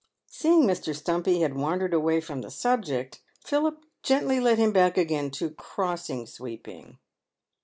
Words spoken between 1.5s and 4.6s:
wandered away from the subject, Philip gently led